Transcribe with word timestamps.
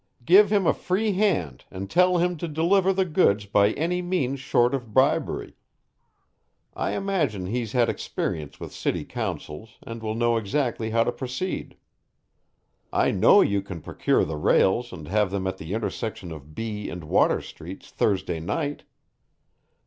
Give 0.25 0.51
him 0.51 0.65
a 0.65 0.73
free 0.73 1.13
hand 1.13 1.65
and 1.69 1.87
tell 1.87 2.17
him 2.17 2.35
to 2.37 2.47
deliver 2.47 2.91
the 2.91 3.05
goods 3.05 3.45
by 3.45 3.71
any 3.73 4.01
means 4.01 4.39
short 4.39 4.73
of 4.73 4.95
bribery. 4.95 5.57
I 6.73 6.93
imagine 6.93 7.45
he's 7.45 7.73
had 7.73 7.87
experience 7.87 8.59
with 8.59 8.73
city 8.73 9.05
councils 9.05 9.77
and 9.83 10.01
will 10.01 10.15
know 10.15 10.37
exactly 10.37 10.89
how 10.89 11.03
to 11.03 11.11
proceed. 11.11 11.77
I 12.91 13.11
KNOW 13.11 13.41
you 13.41 13.61
can 13.61 13.79
procure 13.79 14.25
the 14.25 14.37
rails 14.37 14.91
and 14.91 15.07
have 15.07 15.29
them 15.29 15.45
at 15.45 15.59
the 15.59 15.71
intersection 15.75 16.31
of 16.31 16.55
B 16.55 16.89
and 16.89 17.03
Water 17.03 17.39
streets 17.39 17.91
Thursday 17.91 18.39
night. 18.39 18.81